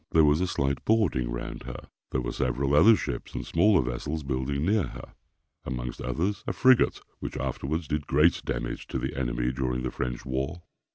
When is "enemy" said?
9.15-9.51